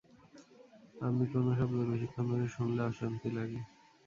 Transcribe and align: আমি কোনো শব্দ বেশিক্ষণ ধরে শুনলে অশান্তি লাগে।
আমি 1.01 1.23
কোনো 1.31 1.49
শব্দ 1.59 1.77
বেশিক্ষণ 1.91 2.23
ধরে 2.31 2.45
শুনলে 2.55 2.81
অশান্তি 2.83 3.29
লাগে। 3.37 3.59